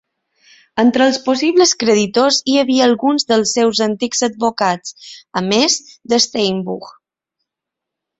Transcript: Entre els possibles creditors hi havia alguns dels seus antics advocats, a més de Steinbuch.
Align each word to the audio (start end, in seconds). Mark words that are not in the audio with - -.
Entre 0.83 1.03
els 1.07 1.17
possibles 1.25 1.73
creditors 1.83 2.39
hi 2.53 2.55
havia 2.61 2.85
alguns 2.89 3.27
dels 3.31 3.53
seus 3.57 3.81
antics 3.87 4.25
advocats, 4.29 5.13
a 5.43 5.45
més 5.53 5.77
de 6.15 6.21
Steinbuch. 6.27 6.89